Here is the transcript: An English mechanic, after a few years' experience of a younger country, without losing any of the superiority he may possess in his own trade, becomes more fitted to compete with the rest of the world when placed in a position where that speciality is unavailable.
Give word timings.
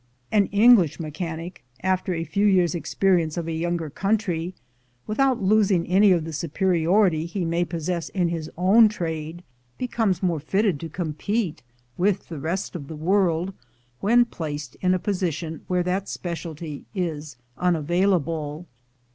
An 0.31 0.47
English 0.47 0.99
mechanic, 0.99 1.63
after 1.83 2.11
a 2.15 2.23
few 2.23 2.47
years' 2.47 2.73
experience 2.73 3.37
of 3.37 3.47
a 3.47 3.51
younger 3.51 3.87
country, 3.91 4.55
without 5.05 5.43
losing 5.43 5.85
any 5.85 6.11
of 6.11 6.23
the 6.23 6.33
superiority 6.33 7.27
he 7.27 7.45
may 7.45 7.63
possess 7.63 8.09
in 8.09 8.29
his 8.29 8.49
own 8.57 8.89
trade, 8.89 9.43
becomes 9.77 10.23
more 10.23 10.39
fitted 10.39 10.79
to 10.79 10.89
compete 10.89 11.61
with 11.99 12.29
the 12.29 12.39
rest 12.39 12.75
of 12.75 12.87
the 12.87 12.95
world 12.95 13.53
when 13.99 14.25
placed 14.25 14.73
in 14.81 14.95
a 14.95 14.97
position 14.97 15.61
where 15.67 15.83
that 15.83 16.09
speciality 16.09 16.85
is 16.95 17.37
unavailable. 17.59 18.65